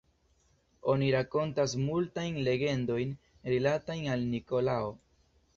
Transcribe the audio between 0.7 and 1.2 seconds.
Oni